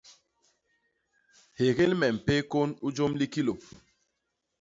[1.57, 3.53] Hégél me mpék kôn u jôm li kilô.